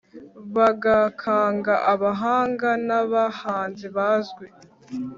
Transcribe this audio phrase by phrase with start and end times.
[0.55, 4.45] bagakanga abahanga n’abahanzi bazwi